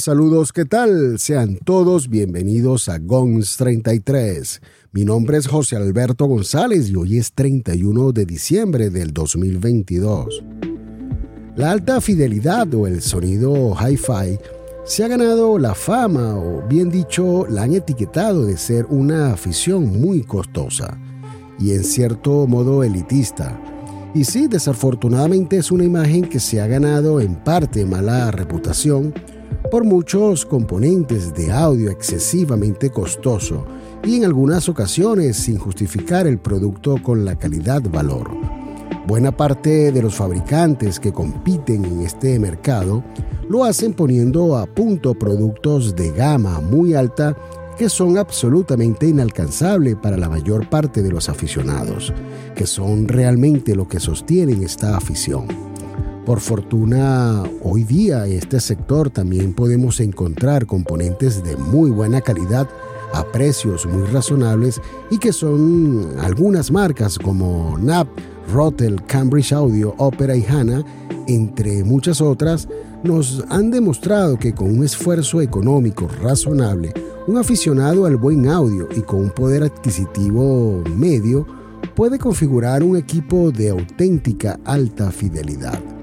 Saludos, 0.00 0.52
¿qué 0.52 0.64
tal? 0.64 1.18
Sean 1.18 1.58
todos 1.64 2.08
bienvenidos 2.08 2.88
a 2.88 2.98
GONS 2.98 3.56
33. 3.56 4.62
Mi 4.92 5.04
nombre 5.04 5.38
es 5.38 5.48
José 5.48 5.74
Alberto 5.74 6.26
González 6.26 6.88
y 6.90 6.94
hoy 6.94 7.18
es 7.18 7.32
31 7.32 8.12
de 8.12 8.24
diciembre 8.24 8.90
del 8.90 9.12
2022. 9.12 10.44
La 11.56 11.72
alta 11.72 12.00
fidelidad 12.00 12.72
o 12.74 12.86
el 12.86 13.02
sonido 13.02 13.74
hi-fi 13.74 14.38
se 14.84 15.04
ha 15.04 15.08
ganado 15.08 15.58
la 15.58 15.74
fama 15.74 16.36
o 16.36 16.62
bien 16.68 16.90
dicho 16.90 17.46
la 17.48 17.62
han 17.62 17.74
etiquetado 17.74 18.46
de 18.46 18.56
ser 18.56 18.86
una 18.86 19.32
afición 19.32 20.00
muy 20.00 20.22
costosa 20.22 20.96
y 21.58 21.72
en 21.72 21.82
cierto 21.82 22.46
modo 22.46 22.84
elitista 22.84 23.60
y 24.14 24.24
sí, 24.24 24.48
desafortunadamente 24.48 25.58
es 25.58 25.70
una 25.70 25.84
imagen 25.84 26.28
que 26.28 26.40
se 26.40 26.60
ha 26.60 26.66
ganado 26.66 27.20
en 27.20 27.34
parte 27.34 27.84
mala 27.84 28.30
reputación 28.30 29.12
por 29.70 29.84
muchos 29.84 30.46
componentes 30.46 31.34
de 31.34 31.52
audio 31.52 31.90
excesivamente 31.90 32.90
costoso 32.90 33.66
y 34.04 34.16
en 34.16 34.24
algunas 34.24 34.68
ocasiones 34.68 35.36
sin 35.36 35.58
justificar 35.58 36.26
el 36.26 36.38
producto 36.38 36.96
con 37.02 37.24
la 37.24 37.36
calidad-valor. 37.36 38.30
Buena 39.06 39.36
parte 39.36 39.92
de 39.92 40.02
los 40.02 40.14
fabricantes 40.14 41.00
que 41.00 41.12
compiten 41.12 41.84
en 41.84 42.02
este 42.02 42.38
mercado 42.38 43.02
lo 43.48 43.64
hacen 43.64 43.94
poniendo 43.94 44.56
a 44.56 44.66
punto 44.66 45.14
productos 45.14 45.96
de 45.96 46.10
gama 46.12 46.60
muy 46.60 46.94
alta 46.94 47.36
que 47.78 47.88
son 47.88 48.18
absolutamente 48.18 49.06
inalcanzables 49.06 49.94
para 49.96 50.16
la 50.16 50.28
mayor 50.28 50.68
parte 50.68 51.02
de 51.02 51.10
los 51.10 51.28
aficionados, 51.28 52.12
que 52.56 52.66
son 52.66 53.06
realmente 53.06 53.76
lo 53.76 53.86
que 53.86 54.00
sostienen 54.00 54.64
esta 54.64 54.96
afición. 54.96 55.67
Por 56.28 56.40
fortuna, 56.40 57.42
hoy 57.62 57.84
día 57.84 58.26
este 58.26 58.60
sector 58.60 59.08
también 59.08 59.54
podemos 59.54 59.98
encontrar 59.98 60.66
componentes 60.66 61.42
de 61.42 61.56
muy 61.56 61.90
buena 61.90 62.20
calidad 62.20 62.68
a 63.14 63.24
precios 63.24 63.86
muy 63.86 64.06
razonables 64.08 64.78
y 65.10 65.16
que 65.16 65.32
son 65.32 66.06
algunas 66.20 66.70
marcas 66.70 67.18
como 67.18 67.78
NAP, 67.78 68.08
Rotel, 68.52 69.02
Cambridge 69.06 69.54
Audio, 69.54 69.94
Opera 69.96 70.36
y 70.36 70.44
HANA, 70.44 70.84
entre 71.28 71.82
muchas 71.82 72.20
otras, 72.20 72.68
nos 73.02 73.42
han 73.48 73.70
demostrado 73.70 74.38
que 74.38 74.52
con 74.52 74.68
un 74.68 74.84
esfuerzo 74.84 75.40
económico 75.40 76.08
razonable 76.20 76.92
un 77.26 77.38
aficionado 77.38 78.04
al 78.04 78.18
buen 78.18 78.48
audio 78.48 78.86
y 78.94 79.00
con 79.00 79.20
un 79.20 79.30
poder 79.30 79.62
adquisitivo 79.62 80.84
medio 80.94 81.46
puede 81.94 82.18
configurar 82.18 82.82
un 82.82 82.98
equipo 82.98 83.50
de 83.50 83.70
auténtica 83.70 84.60
alta 84.66 85.10
fidelidad. 85.10 85.97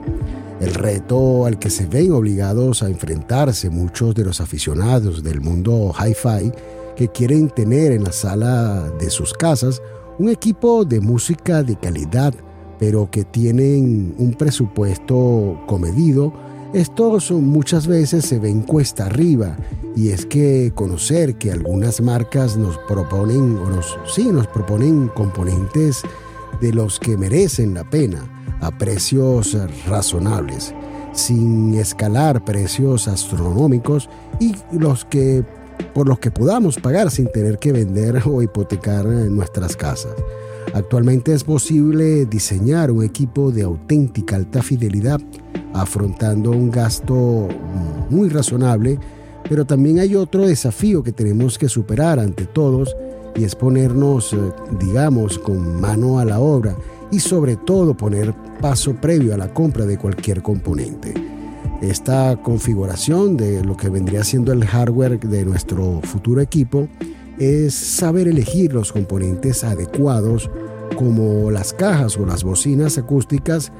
El 0.60 0.74
reto 0.74 1.46
al 1.46 1.60
que 1.60 1.70
se 1.70 1.86
ven 1.86 2.14
obligados 2.14 2.82
a 2.82 2.90
enfrentarse 2.90 3.70
muchos 3.70 4.16
de 4.16 4.24
los 4.24 4.40
aficionados 4.40 5.22
del 5.22 5.42
mundo 5.42 5.94
hi-fi 6.00 6.52
que 6.96 7.10
quieren 7.10 7.50
tener 7.50 7.92
en 7.92 8.06
la 8.06 8.14
sala 8.14 8.90
de 8.98 9.10
sus 9.10 9.34
casas 9.34 9.82
un 10.18 10.30
equipo 10.30 10.86
de 10.86 11.02
música 11.02 11.62
de 11.62 11.76
calidad, 11.76 12.34
pero 12.80 13.12
que 13.12 13.26
tienen 13.26 14.16
un 14.18 14.34
presupuesto 14.34 15.60
comedido. 15.68 16.32
Estos 16.74 17.32
muchas 17.32 17.86
veces 17.86 18.26
se 18.26 18.40
ven 18.40 18.62
cuesta 18.62 19.08
arriba 19.08 19.58
y 19.94 20.10
es 20.10 20.26
que 20.26 20.72
conocer 20.74 21.36
que 21.36 21.52
algunas 21.52 22.00
marcas 22.00 22.56
nos 22.56 22.78
proponen 22.88 23.58
o 23.58 23.70
nos, 23.70 23.98
sí, 24.08 24.30
nos 24.32 24.48
proponen 24.48 25.10
componentes 25.10 26.02
de 26.62 26.72
los 26.72 26.98
que 26.98 27.18
merecen 27.18 27.74
la 27.74 27.84
pena 27.90 28.35
a 28.66 28.72
precios 28.72 29.56
razonables, 29.88 30.74
sin 31.14 31.76
escalar 31.76 32.44
precios 32.44 33.08
astronómicos 33.08 34.10
y 34.40 34.56
los 34.72 35.06
que 35.06 35.44
por 35.94 36.08
los 36.08 36.20
que 36.20 36.32
podamos 36.32 36.78
pagar 36.78 37.12
sin 37.12 37.28
tener 37.32 37.60
que 37.60 37.72
vender 37.72 38.22
o 38.26 38.42
hipotecar 38.42 39.06
nuestras 39.06 39.76
casas. 39.76 40.14
Actualmente 40.74 41.34
es 41.34 41.44
posible 41.44 42.26
diseñar 42.26 42.92
un 42.92 43.04
equipo 43.04 43.52
de 43.52 43.64
auténtica 43.64 44.36
alta 44.36 44.62
fidelidad 44.62 45.22
afrontando 45.74 46.52
un 46.52 46.72
gasto 46.72 47.48
muy 48.10 48.30
razonable, 48.30 49.00
pero 49.48 49.66
también 49.66 50.00
hay 50.00 50.16
otro 50.16 50.48
desafío 50.48 51.04
que 51.04 51.12
tenemos 51.12 51.58
que 51.58 51.70
superar 51.70 52.20
ante 52.20 52.46
todos 52.46 52.96
y 53.36 53.44
es 53.44 53.56
ponernos, 53.56 54.34
eh, 54.34 54.38
digamos, 54.80 55.38
con 55.38 55.80
mano 55.80 56.20
a 56.20 56.26
la 56.26 56.40
obra 56.40 56.76
y 57.12 57.20
sobre 57.20 57.56
todo 57.56 57.96
poner 57.96 58.34
paso 58.62 58.94
previo 58.96 59.34
a 59.34 59.38
la 59.38 59.54
compra 59.54 59.86
de 59.86 59.98
cualquier 59.98 60.42
componente. 60.42 61.14
Esta 61.82 62.38
configuración 62.42 63.38
de 63.38 63.64
lo 63.64 63.76
que 63.76 63.90
vendría 63.90 64.24
siendo 64.24 64.54
el 64.54 64.66
hardware 64.66 65.20
de 65.20 65.46
nuestro 65.46 66.02
futuro 66.04 66.42
equipo 66.42 66.88
es 67.38 67.74
saber 67.74 68.28
elegir 68.28 68.74
los 68.74 68.92
componentes 68.92 69.64
adecuados 69.64 70.50
como 70.98 71.52
las 71.52 71.74
cajas 71.74 72.18
o 72.18 72.26
las 72.26 72.44
bocinas 72.44 72.98
acústicas 72.98 73.72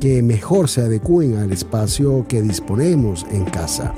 que 0.00 0.22
mejor 0.22 0.68
se 0.68 0.82
adecúen 0.82 1.36
al 1.38 1.50
espacio 1.50 2.26
que 2.28 2.42
disponemos 2.42 3.26
en 3.30 3.44
casa. 3.46 3.94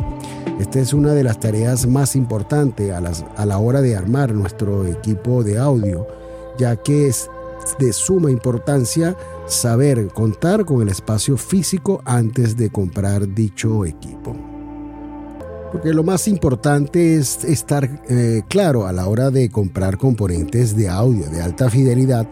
Esta 0.61 0.79
es 0.79 0.93
una 0.93 1.13
de 1.13 1.25
las 1.25 1.41
tareas 1.41 1.87
más 1.87 2.15
importantes 2.15 2.93
a, 2.93 3.03
a 3.37 3.47
la 3.47 3.59
hora 3.59 3.81
de 3.81 3.97
armar 3.97 4.33
nuestro 4.33 4.87
equipo 4.87 5.43
de 5.43 5.59
audio, 5.59 6.07
ya 6.59 6.77
que 6.77 7.09
es 7.09 7.29
de 7.79 7.93
suma 7.93 8.31
importancia 8.31 9.17
saber 9.47 10.09
contar 10.09 10.65
con 10.65 10.83
el 10.83 10.89
espacio 10.89 11.37
físico 11.37 12.03
antes 12.05 12.57
de 12.57 12.71
comprar 12.71 13.35
dicho 13.35 13.85
equipo. 13.85 14.37
Porque 15.73 15.95
lo 15.95 16.03
más 16.03 16.27
importante 16.27 17.17
es 17.17 17.45
estar 17.45 18.03
eh, 18.09 18.43
claro 18.49 18.87
a 18.87 18.93
la 18.93 19.07
hora 19.07 19.31
de 19.31 19.49
comprar 19.51 19.99
componentes 19.99 20.77
de 20.77 20.89
audio 20.89 21.27
de 21.27 21.43
alta 21.43 21.71
fidelidad 21.71 22.27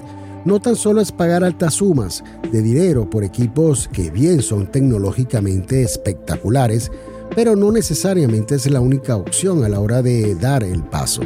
no 0.44 0.60
tan 0.60 0.76
solo 0.76 1.00
es 1.00 1.12
pagar 1.12 1.44
altas 1.44 1.74
sumas 1.74 2.24
de 2.50 2.62
dinero 2.62 3.10
por 3.10 3.24
equipos 3.24 3.88
que 3.92 4.10
bien 4.10 4.40
son 4.40 4.70
tecnológicamente 4.70 5.82
espectaculares, 5.82 6.90
pero 7.34 7.54
no 7.56 7.70
necesariamente 7.70 8.54
es 8.54 8.70
la 8.70 8.80
única 8.80 9.16
opción 9.16 9.64
a 9.64 9.68
la 9.68 9.80
hora 9.80 10.00
de 10.00 10.34
dar 10.36 10.64
el 10.64 10.82
paso. 10.82 11.22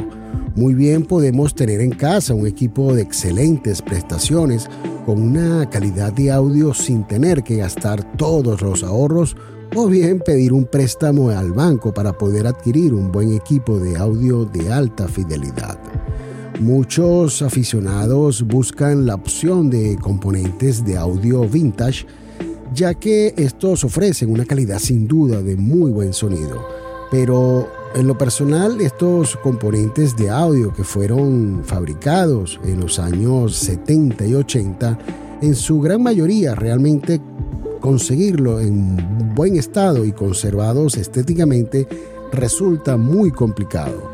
Muy 0.55 0.73
bien 0.73 1.03
podemos 1.03 1.55
tener 1.55 1.81
en 1.81 1.91
casa 1.91 2.33
un 2.33 2.45
equipo 2.45 2.93
de 2.93 3.01
excelentes 3.01 3.81
prestaciones 3.81 4.69
con 5.05 5.21
una 5.21 5.69
calidad 5.69 6.13
de 6.13 6.31
audio 6.31 6.73
sin 6.73 7.05
tener 7.05 7.43
que 7.43 7.57
gastar 7.57 8.15
todos 8.17 8.61
los 8.61 8.83
ahorros 8.83 9.35
o 9.75 9.87
bien 9.87 10.19
pedir 10.19 10.53
un 10.53 10.65
préstamo 10.65 11.29
al 11.29 11.51
banco 11.51 11.93
para 11.93 12.13
poder 12.13 12.45
adquirir 12.45 12.93
un 12.93 13.11
buen 13.11 13.33
equipo 13.33 13.79
de 13.79 13.97
audio 13.97 14.45
de 14.45 14.71
alta 14.71 15.07
fidelidad. 15.07 15.79
Muchos 16.59 17.41
aficionados 17.41 18.43
buscan 18.43 19.05
la 19.05 19.15
opción 19.15 19.71
de 19.71 19.97
componentes 19.99 20.85
de 20.85 20.97
audio 20.97 21.47
vintage, 21.47 22.05
ya 22.73 22.93
que 22.93 23.33
estos 23.35 23.83
ofrecen 23.83 24.31
una 24.31 24.45
calidad 24.45 24.79
sin 24.79 25.07
duda 25.07 25.41
de 25.41 25.55
muy 25.55 25.91
buen 25.91 26.13
sonido. 26.13 26.65
Pero 27.09 27.67
en 27.95 28.07
lo 28.07 28.17
personal, 28.17 28.81
estos 28.81 29.35
componentes 29.37 30.15
de 30.15 30.29
audio 30.29 30.73
que 30.73 30.83
fueron 30.83 31.61
fabricados 31.63 32.59
en 32.63 32.79
los 32.79 32.99
años 32.99 33.55
70 33.55 34.25
y 34.25 34.33
80, 34.35 34.99
en 35.41 35.55
su 35.55 35.79
gran 35.79 36.01
mayoría 36.01 36.55
realmente 36.55 37.21
conseguirlo 37.79 38.59
en 38.59 39.35
buen 39.35 39.55
estado 39.55 40.05
y 40.05 40.11
conservados 40.11 40.95
estéticamente 40.97 41.87
resulta 42.31 42.97
muy 42.97 43.31
complicado 43.31 44.13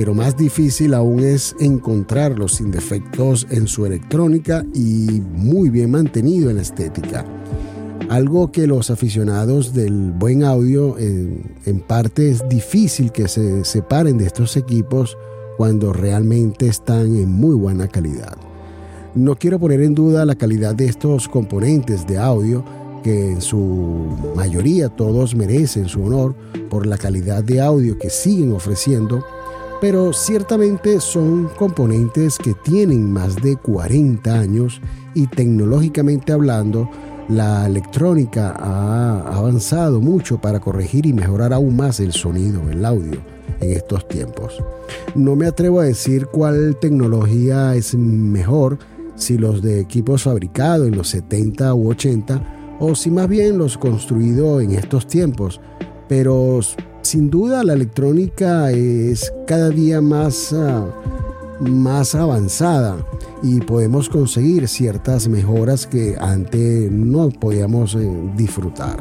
pero 0.00 0.14
más 0.14 0.34
difícil 0.34 0.94
aún 0.94 1.20
es 1.20 1.54
encontrarlos 1.60 2.54
sin 2.54 2.70
defectos 2.70 3.46
en 3.50 3.66
su 3.66 3.84
electrónica 3.84 4.64
y 4.72 5.20
muy 5.34 5.68
bien 5.68 5.90
mantenido 5.90 6.48
en 6.48 6.58
estética. 6.58 7.24
Algo 8.08 8.50
que 8.50 8.66
los 8.66 8.90
aficionados 8.90 9.72
del 9.72 10.12
buen 10.12 10.42
audio 10.42 10.96
en, 10.98 11.80
parte 11.86 12.30
es 12.30 12.48
difícil 12.48 13.12
que 13.12 13.28
se 13.28 13.64
separen 13.64 14.18
de 14.18 14.26
estos 14.26 14.56
equipos 14.56 15.16
cuando 15.56 15.92
realmente 15.92 16.66
están 16.66 17.16
en 17.16 17.30
muy 17.30 17.54
buena 17.54 17.86
calidad. 17.86 18.36
No 19.14 19.36
quiero 19.36 19.58
poner 19.58 19.82
en 19.82 19.94
duda 19.94 20.24
la 20.24 20.34
calidad 20.34 20.74
de 20.74 20.86
estos 20.86 21.28
componentes 21.28 22.06
de 22.06 22.18
audio, 22.18 22.64
que 23.02 23.32
en 23.32 23.40
su 23.40 24.16
mayoría 24.34 24.88
todos 24.88 25.34
merecen 25.34 25.88
su 25.88 26.04
honor 26.04 26.34
por 26.68 26.86
la 26.86 26.98
calidad 26.98 27.44
de 27.44 27.60
audio 27.60 27.98
que 27.98 28.10
siguen 28.10 28.52
ofreciendo 28.52 29.24
pero 29.80 30.12
ciertamente 30.12 31.00
son 31.00 31.48
componentes 31.56 32.38
que 32.38 32.52
tienen 32.52 33.10
más 33.10 33.36
de 33.36 33.56
40 33.56 34.32
años 34.32 34.80
y 35.14 35.26
tecnológicamente 35.26 36.32
hablando, 36.32 36.90
la 37.30 37.66
electrónica 37.66 38.56
ha 38.58 39.20
avanzado 39.36 40.00
mucho 40.00 40.40
para 40.40 40.58
corregir 40.58 41.06
y 41.06 41.12
mejorar 41.12 41.52
aún 41.52 41.76
más 41.76 42.00
el 42.00 42.12
sonido, 42.12 42.68
el 42.70 42.84
audio 42.84 43.20
en 43.60 43.70
estos 43.70 44.08
tiempos. 44.08 44.62
No 45.14 45.36
me 45.36 45.46
atrevo 45.46 45.80
a 45.80 45.84
decir 45.84 46.26
cuál 46.26 46.76
tecnología 46.80 47.74
es 47.76 47.94
mejor, 47.94 48.78
si 49.14 49.38
los 49.38 49.62
de 49.62 49.80
equipos 49.80 50.24
fabricados 50.24 50.88
en 50.88 50.96
los 50.96 51.08
70 51.08 51.74
u 51.74 51.90
80 51.90 52.76
o 52.80 52.94
si 52.94 53.10
más 53.10 53.28
bien 53.28 53.58
los 53.58 53.78
construidos 53.78 54.62
en 54.62 54.72
estos 54.72 55.06
tiempos, 55.06 55.60
pero 56.08 56.60
sin 57.02 57.30
duda 57.30 57.62
la 57.62 57.74
electrónica 57.74 58.72
es 58.72 59.32
cada 59.46 59.70
día 59.70 60.00
más, 60.00 60.52
ah, 60.52 60.86
más 61.60 62.14
avanzada 62.14 62.96
y 63.42 63.60
podemos 63.60 64.08
conseguir 64.08 64.68
ciertas 64.68 65.28
mejoras 65.28 65.86
que 65.86 66.16
antes 66.18 66.90
no 66.90 67.30
podíamos 67.30 67.94
eh, 67.94 68.10
disfrutar. 68.36 68.98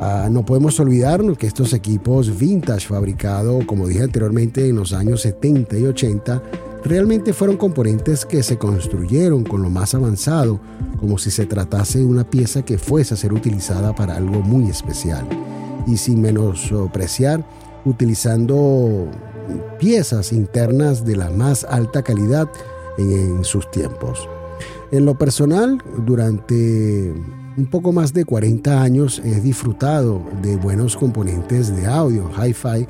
Ah, 0.00 0.28
no 0.30 0.44
podemos 0.44 0.78
olvidarnos 0.80 1.38
que 1.38 1.46
estos 1.46 1.72
equipos 1.72 2.36
vintage 2.38 2.88
fabricados, 2.88 3.64
como 3.64 3.86
dije 3.86 4.02
anteriormente, 4.02 4.68
en 4.68 4.76
los 4.76 4.92
años 4.92 5.22
70 5.22 5.78
y 5.78 5.84
80, 5.86 6.42
realmente 6.84 7.32
fueron 7.32 7.56
componentes 7.56 8.26
que 8.26 8.42
se 8.42 8.58
construyeron 8.58 9.44
con 9.44 9.62
lo 9.62 9.70
más 9.70 9.94
avanzado, 9.94 10.60
como 11.00 11.16
si 11.16 11.30
se 11.30 11.46
tratase 11.46 12.00
de 12.00 12.04
una 12.04 12.28
pieza 12.28 12.62
que 12.62 12.76
fuese 12.76 13.14
a 13.14 13.16
ser 13.16 13.32
utilizada 13.32 13.94
para 13.94 14.16
algo 14.16 14.40
muy 14.42 14.68
especial. 14.68 15.26
Y 15.86 15.96
sin 15.96 16.20
menospreciar, 16.20 17.46
utilizando 17.84 19.08
piezas 19.78 20.32
internas 20.32 21.04
de 21.04 21.16
la 21.16 21.30
más 21.30 21.64
alta 21.64 22.02
calidad 22.02 22.48
en 22.98 23.44
sus 23.44 23.70
tiempos. 23.70 24.28
En 24.90 25.04
lo 25.04 25.14
personal, 25.16 25.82
durante 26.04 27.12
un 27.56 27.66
poco 27.66 27.92
más 27.92 28.12
de 28.12 28.24
40 28.24 28.82
años 28.82 29.20
he 29.24 29.40
disfrutado 29.40 30.22
de 30.42 30.56
buenos 30.56 30.96
componentes 30.96 31.74
de 31.74 31.86
audio, 31.86 32.30
hi-fi, 32.36 32.86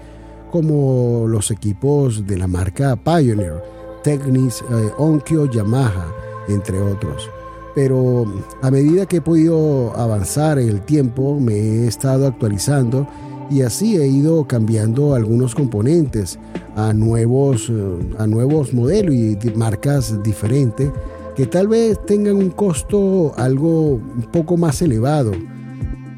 como 0.51 1.27
los 1.29 1.51
equipos 1.51 2.27
de 2.27 2.39
la 2.39 2.47
marca 2.47 2.97
Pioneer, 2.97 3.63
Technics, 4.03 4.63
eh, 4.63 4.91
Onkyo, 4.99 5.51
Yamaha, 5.51 6.07
entre 6.49 6.81
otros. 6.81 7.29
Pero 7.75 8.25
a 8.63 8.71
medida 8.71 9.07
que 9.07 9.17
he 9.17 9.21
podido 9.21 9.93
avanzar 9.97 10.59
en 10.59 10.69
el 10.69 10.83
tiempo, 10.83 11.41
me 11.41 11.55
he 11.55 11.87
estado 11.89 12.27
actualizando 12.27 13.09
y 13.51 13.63
así 13.63 13.97
he 13.97 14.07
ido 14.07 14.47
cambiando 14.47 15.15
algunos 15.15 15.55
componentes 15.55 16.39
a 16.77 16.93
nuevos, 16.93 17.71
eh, 17.71 18.15
a 18.19 18.27
nuevos 18.27 18.73
modelos 18.73 19.15
y 19.15 19.37
marcas 19.55 20.23
diferentes 20.23 20.91
que 21.35 21.47
tal 21.47 21.69
vez 21.69 21.99
tengan 22.07 22.37
un 22.37 22.51
costo 22.51 23.33
algo 23.37 23.95
un 23.95 24.29
poco 24.33 24.57
más 24.57 24.81
elevado, 24.83 25.33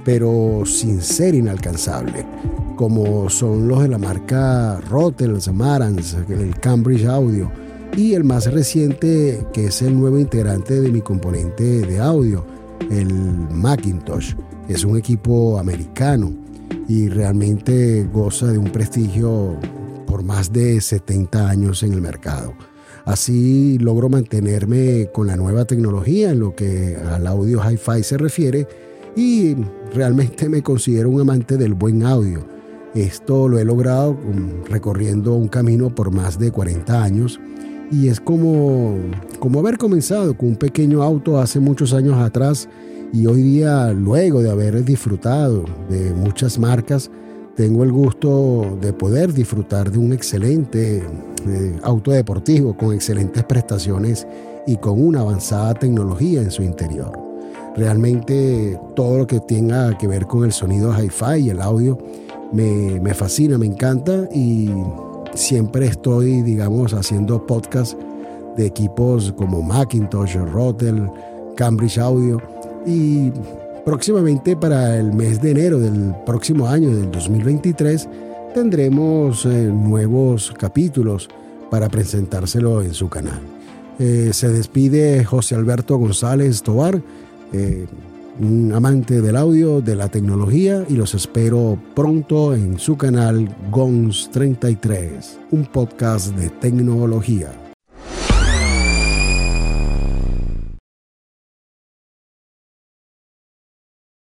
pero 0.04 0.62
sin 0.66 1.00
ser 1.00 1.34
inalcanzable, 1.34 2.26
como 2.76 3.30
son 3.30 3.66
los 3.66 3.82
de 3.82 3.88
la 3.88 3.98
marca 3.98 4.78
Rotel, 4.90 5.38
Marantz, 5.54 6.14
el 6.28 6.58
Cambridge 6.60 7.06
Audio 7.06 7.50
y 7.96 8.12
el 8.12 8.24
más 8.24 8.52
reciente 8.52 9.46
que 9.54 9.66
es 9.66 9.80
el 9.80 9.98
nuevo 9.98 10.18
integrante 10.18 10.80
de 10.80 10.90
mi 10.90 11.00
componente 11.00 11.80
de 11.80 11.98
audio, 11.98 12.44
el 12.90 13.12
Macintosh. 13.50 14.34
Es 14.68 14.84
un 14.84 14.98
equipo 14.98 15.58
americano 15.58 16.45
y 16.88 17.08
realmente 17.08 18.08
goza 18.12 18.46
de 18.46 18.58
un 18.58 18.70
prestigio 18.70 19.58
por 20.06 20.22
más 20.22 20.52
de 20.52 20.80
70 20.80 21.48
años 21.48 21.82
en 21.82 21.92
el 21.92 22.00
mercado. 22.00 22.54
Así 23.04 23.78
logro 23.78 24.08
mantenerme 24.08 25.10
con 25.12 25.28
la 25.28 25.36
nueva 25.36 25.64
tecnología 25.64 26.30
en 26.30 26.40
lo 26.40 26.54
que 26.54 26.96
al 26.96 27.26
audio 27.26 27.60
hi-fi 27.62 28.02
se 28.02 28.18
refiere 28.18 28.66
y 29.14 29.54
realmente 29.94 30.48
me 30.48 30.62
considero 30.62 31.10
un 31.10 31.20
amante 31.20 31.56
del 31.56 31.74
buen 31.74 32.04
audio. 32.04 32.44
Esto 32.94 33.48
lo 33.48 33.58
he 33.58 33.64
logrado 33.64 34.18
recorriendo 34.68 35.34
un 35.34 35.48
camino 35.48 35.94
por 35.94 36.10
más 36.10 36.38
de 36.38 36.50
40 36.50 37.02
años 37.02 37.38
y 37.90 38.08
es 38.08 38.20
como, 38.20 38.96
como 39.38 39.60
haber 39.60 39.78
comenzado 39.78 40.36
con 40.36 40.50
un 40.50 40.56
pequeño 40.56 41.02
auto 41.02 41.38
hace 41.38 41.60
muchos 41.60 41.92
años 41.92 42.18
atrás 42.18 42.68
y 43.12 43.26
hoy 43.26 43.42
día, 43.42 43.92
luego 43.92 44.42
de 44.42 44.50
haber 44.50 44.84
disfrutado 44.84 45.64
de 45.88 46.12
muchas 46.12 46.58
marcas, 46.58 47.10
tengo 47.54 47.84
el 47.84 47.92
gusto 47.92 48.76
de 48.80 48.92
poder 48.92 49.32
disfrutar 49.32 49.90
de 49.90 49.98
un 49.98 50.12
excelente 50.12 50.98
eh, 50.98 51.76
auto 51.82 52.10
deportivo 52.10 52.76
con 52.76 52.92
excelentes 52.92 53.44
prestaciones 53.44 54.26
y 54.66 54.76
con 54.76 55.00
una 55.00 55.20
avanzada 55.20 55.74
tecnología 55.74 56.42
en 56.42 56.50
su 56.50 56.62
interior. 56.62 57.12
Realmente 57.76 58.78
todo 58.94 59.18
lo 59.18 59.26
que 59.26 59.40
tenga 59.40 59.96
que 59.96 60.06
ver 60.06 60.26
con 60.26 60.44
el 60.44 60.52
sonido 60.52 60.92
hi-fi 60.92 61.46
y 61.46 61.50
el 61.50 61.60
audio 61.60 61.98
me, 62.52 63.00
me 63.00 63.14
fascina, 63.14 63.56
me 63.56 63.66
encanta 63.66 64.28
y 64.34 64.70
siempre 65.34 65.86
estoy, 65.86 66.42
digamos, 66.42 66.92
haciendo 66.92 67.46
podcasts 67.46 67.96
de 68.56 68.66
equipos 68.66 69.32
como 69.36 69.62
Macintosh, 69.62 70.36
Rotel, 70.36 71.10
Cambridge 71.56 71.98
Audio 71.98 72.55
y 72.86 73.32
próximamente 73.84 74.56
para 74.56 74.96
el 74.98 75.12
mes 75.12 75.42
de 75.42 75.50
enero 75.50 75.78
del 75.78 76.14
próximo 76.24 76.68
año, 76.68 76.94
del 76.94 77.10
2023, 77.10 78.08
tendremos 78.54 79.44
eh, 79.44 79.70
nuevos 79.72 80.54
capítulos 80.58 81.28
para 81.70 81.88
presentárselo 81.88 82.82
en 82.82 82.94
su 82.94 83.08
canal. 83.08 83.40
Eh, 83.98 84.30
se 84.32 84.48
despide 84.50 85.24
José 85.24 85.54
Alberto 85.54 85.96
González 85.98 86.62
Tobar. 86.62 87.00
Eh, 87.52 87.86
un 88.38 88.72
amante 88.74 89.22
del 89.22 89.36
audio, 89.36 89.80
de 89.80 89.96
la 89.96 90.08
tecnología 90.08 90.84
y 90.88 90.94
los 90.94 91.14
espero 91.14 91.78
pronto 91.94 92.54
en 92.54 92.78
su 92.78 92.96
canal 92.96 93.48
GONS 93.70 94.30
33, 94.30 95.38
un 95.52 95.64
podcast 95.64 96.34
de 96.36 96.50
tecnología. 96.50 97.65